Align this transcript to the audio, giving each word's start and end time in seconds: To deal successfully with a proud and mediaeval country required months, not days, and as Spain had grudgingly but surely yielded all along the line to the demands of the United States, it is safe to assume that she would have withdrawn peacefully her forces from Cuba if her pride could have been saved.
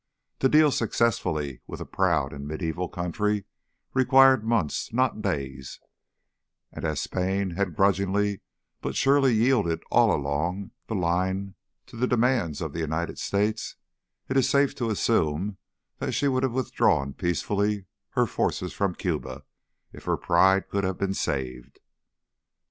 To 0.39 0.49
deal 0.49 0.71
successfully 0.71 1.61
with 1.67 1.79
a 1.79 1.85
proud 1.85 2.33
and 2.33 2.47
mediaeval 2.47 2.89
country 2.89 3.45
required 3.93 4.43
months, 4.43 4.91
not 4.91 5.21
days, 5.21 5.79
and 6.71 6.83
as 6.83 6.99
Spain 6.99 7.51
had 7.51 7.75
grudgingly 7.75 8.41
but 8.81 8.95
surely 8.95 9.31
yielded 9.35 9.83
all 9.91 10.11
along 10.11 10.71
the 10.87 10.95
line 10.95 11.53
to 11.85 11.95
the 11.95 12.07
demands 12.07 12.61
of 12.61 12.73
the 12.73 12.79
United 12.79 13.19
States, 13.19 13.75
it 14.27 14.37
is 14.37 14.49
safe 14.49 14.73
to 14.77 14.89
assume 14.89 15.59
that 15.99 16.13
she 16.13 16.27
would 16.27 16.41
have 16.41 16.53
withdrawn 16.55 17.13
peacefully 17.13 17.85
her 18.13 18.25
forces 18.25 18.73
from 18.73 18.95
Cuba 18.95 19.43
if 19.93 20.05
her 20.05 20.17
pride 20.17 20.67
could 20.67 20.83
have 20.83 20.97
been 20.97 21.13
saved. 21.13 21.79